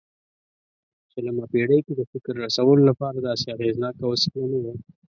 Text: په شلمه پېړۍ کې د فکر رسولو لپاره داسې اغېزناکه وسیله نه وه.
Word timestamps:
په 1.01 1.07
شلمه 1.13 1.45
پېړۍ 1.51 1.79
کې 1.85 1.93
د 1.95 2.01
فکر 2.11 2.33
رسولو 2.45 2.81
لپاره 2.89 3.17
داسې 3.29 3.45
اغېزناکه 3.55 4.03
وسیله 4.11 4.45
نه 4.51 4.59
وه. 4.63 4.73